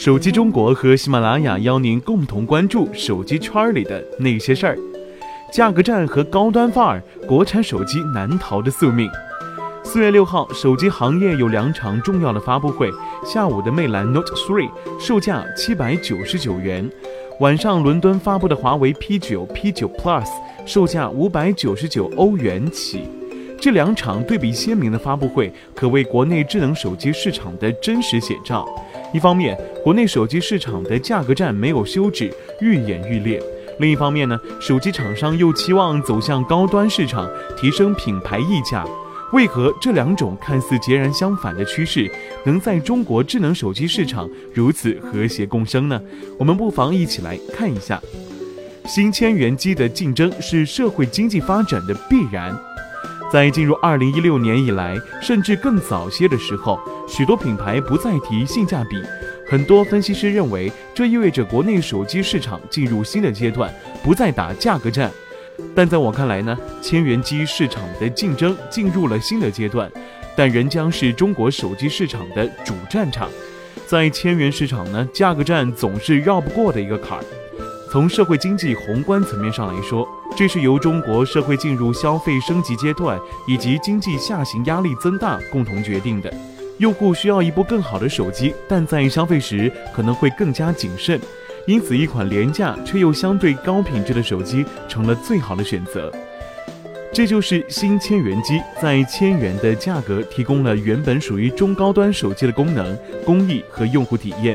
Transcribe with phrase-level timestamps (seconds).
[0.00, 4.78] 手机中国和喜马拉雅邀您共同关注手机圈里的那些事儿。
[5.52, 9.10] 价格战和高端范儿，国产手机难逃的宿命。
[9.82, 12.88] 四月六号，手机行业有两场重要的发布会。
[13.24, 14.70] 下午的魅蓝 Note 3
[15.00, 16.88] 售价七百九十九元，
[17.40, 20.28] 晚上伦敦发布的华为 P9、P9 Plus
[20.64, 23.02] 售价五百九十九欧元起。
[23.60, 28.64] 这两场对比鲜明的发布会，可谓国内智能手机市场的真实写照。
[29.12, 32.30] 一方面，国内手机市场的价格战没有休止，
[32.60, 33.40] 愈演愈烈；
[33.78, 38.84] 另一方面呢，手机厂商又期望走向高端市场，提升品牌溢价。
[39.32, 42.10] 为何这两种看似截然相反的趋势，
[42.44, 46.00] 能在中国智能手机市场如此和谐共生呢？
[46.38, 48.00] 我们不妨一起来看一下。
[48.86, 52.58] 新千元机的竞争是社会经济发展的必然。
[53.30, 58.96] 在进入二零一六年以来，甚至更早些的时候，许多品牌不再提性价比。
[59.46, 65.10] 很多分析师认为，这意味着国内手机市场进入新的阶段，不再打价格战。
[65.74, 69.90] 但在我看来呢，千元机市场的竞争进入了新的阶段，
[70.34, 73.28] 但仍将是中国手机市场的主战场。
[73.86, 77.24] 在千元市场呢，价格战总是绕不过的一个坎儿。
[77.90, 86.30] 从社会经济宏观层面上来说，这是由中国社会进入消费升级阶段以及经济下行压力增大共同决定的。
[86.76, 91.18] 用户需要一部更好的手机，但在消费时可能会更加谨慎，
[91.66, 96.12] 因此一款廉价却又相对高品质的手机成了最好的选择。
[97.10, 104.54] 这就是新千元机在千元的价格提供了原本属于中高端手机的功能、工艺和用户体验。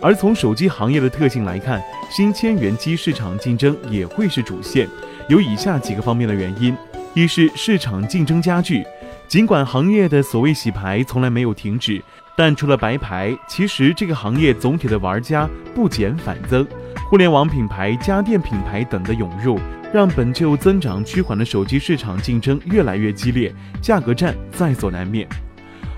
[0.00, 1.80] 而从手机行业的特性来看，
[2.14, 4.86] 新千元机市场竞争也会是主线，
[5.30, 6.76] 有以下几个方面的原因：
[7.14, 8.84] 一是市场竞争加剧，
[9.26, 12.02] 尽管行业的所谓洗牌从来没有停止，
[12.36, 16.66] 但除了白牌，其实这个行业总体的玩家不减反增，
[17.08, 19.58] 互联网品牌、家电品牌等的涌入，
[19.90, 23.50] 让本就增长趋缓的手机市场竞争越来越激烈，
[23.80, 25.26] 价格战在所难免；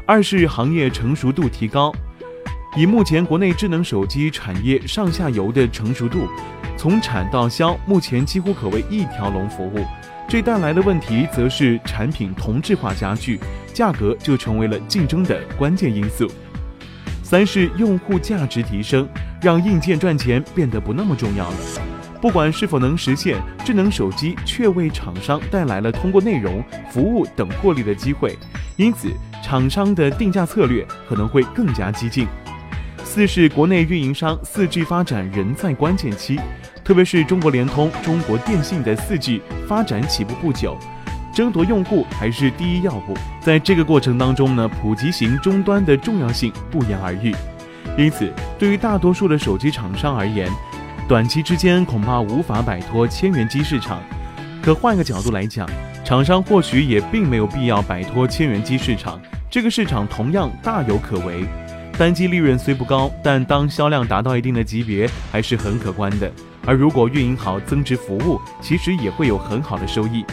[0.06, 1.92] 二是行业成熟度提高。
[2.76, 6.26] 以目前国内智能手机产业上下游的成熟度，
[6.76, 9.84] 从产到销，目前几乎可谓一条龙服务。
[10.26, 13.38] 这带来的问题则是产品同质化加剧，
[13.72, 16.28] 价格就成为了竞争的关键因素。
[17.22, 19.08] 三是用户价值提升，
[19.40, 21.56] 让硬件赚钱变得不那么重要了。
[22.20, 26.60] 不管是否能实现，智能手机却为厂商带来了通过内容、
[26.90, 28.36] 服务等获利的机会，
[28.76, 29.12] 因此
[29.44, 32.26] 厂商的定价策略可能会更加激进。
[33.14, 36.36] 四是国内运营商四 G 发展仍在关键期，
[36.82, 40.76] 特别是中国联通、中国电信的四 G 发展起步不久，
[41.32, 43.14] 争夺用户还是第一要务。
[43.40, 47.32] 在这个过程当中呢，普及型终端的重要性不言而喻。
[47.96, 50.50] 因此，对于大多数的手机厂商而言，
[51.06, 54.02] 短期之间恐怕无法摆脱千元机市场。
[54.60, 55.68] 可换个角度来讲，
[56.04, 61.44] 厂商或许也并没有必要摆脱千元机市场，这个市场同样大有可为。
[61.96, 66.30] 单机利润虽不高，但当销量达到一定的级别，还是很可观的。
[66.66, 70.24] 而如果运营好增值服务，其实也会有很好的收益。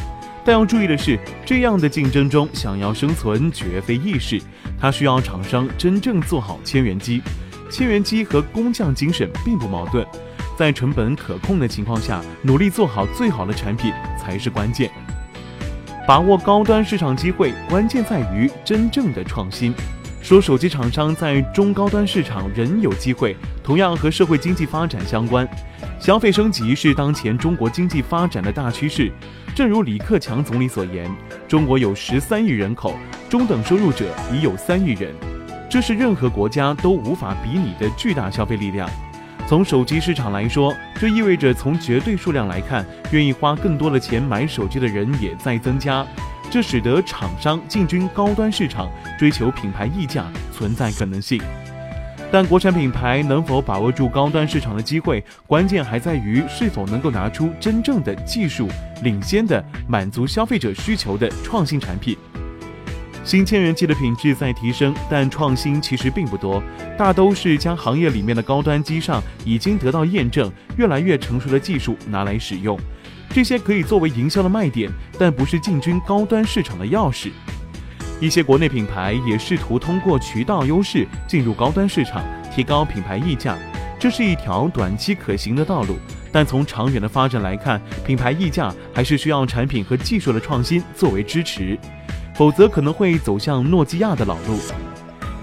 [0.44, 4.41] 但要注意的是，这样的竞争中，想要生存绝非易事。
[4.79, 7.22] 它需要厂商真正做好千元机。
[7.69, 10.03] 千元机和工匠精神并不矛盾，
[10.57, 14.89] 在成本可控的情况下，努力做好最好的产品才是关键。
[16.07, 19.72] 把握高端市场机会，关键在于真正的创新。
[20.21, 25.47] 说手机厂商在中高端市场仍有机会，同样和社会经济发展相关。
[25.99, 29.11] 消费升级是当前中国经济发展的大趋势。
[29.55, 31.09] 正如李克强总理所言，
[31.47, 32.95] 中国有十三亿人口，
[33.29, 35.11] 中等收入者已有三亿人，
[35.69, 38.87] 这是任何国家都无法比拟的巨大消费力量。
[39.47, 46.05] 从手机市场来说，这意味着从绝对数量来看，愿意花更多的钱买手机的人也在增加。
[46.51, 51.41] 这使得厂商进军高端市场，追求品牌溢价存在可能性。
[52.29, 58.67] 但国产品牌能否把握住高端市场的机会，关键还在于是否能够拿出真正的技术
[59.02, 62.17] 领先的、满足消费者需求的创新产品。
[63.23, 66.61] 新千元机的品质在提升，但创新其实并不多，
[66.97, 72.78] 大都是将行业里面的高端机上已经得到验证、越来越成熟的技术拿来使用。
[73.33, 77.29] 这些可以作为营销的卖点，但不是进军高端市场的钥匙。
[78.19, 82.23] 一些国内品牌也试图通过渠道优势进入高端市场，
[82.53, 83.57] 提高品牌溢价，
[83.97, 85.95] 这是一条短期可行的道路。
[86.31, 91.77] 但从长远的发展来看，品牌溢价还是需要产品和技术的创新作为支持，
[92.35, 94.59] 否则可能会走向诺基亚的老路。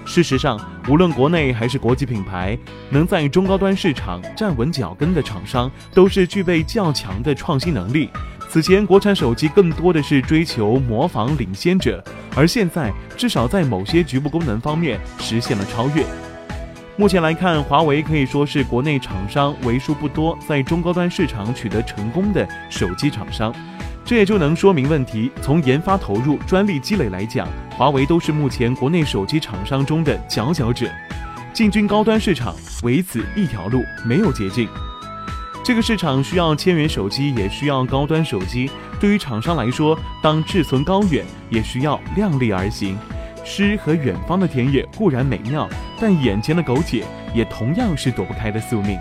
[0.09, 2.57] 事实上，无论国内还是国际品牌，
[2.89, 8.09] 能在中高端市场站稳脚跟的厂商，都是具备较强的创新能力。
[8.49, 12.03] 此前，国产手机更多的是追求模仿领先者，
[12.35, 16.03] 而现在至少在某些局部功能方面实现了超越。
[16.97, 23.53] 目前来看，华为可以说是国内厂商为数不多在中高端市场取得成功的手机厂商。
[24.09, 25.29] 这也就能说明问题。
[25.39, 27.47] 从研发投入、专利积累来讲，
[27.77, 30.89] 华为都是目前国内手机厂商中的佼佼者。
[31.53, 34.67] 进军高端市场，唯此一条路，没有捷径。
[35.63, 38.67] 这个市场需要千元手机，也需要高端手机。
[38.99, 42.97] 对于厂商来说，当志存高远，也需要量力而行。
[43.45, 45.69] 诗和远方的田野固然美妙，
[46.01, 48.97] 但眼前的苟且也同样是躲不开的宿命。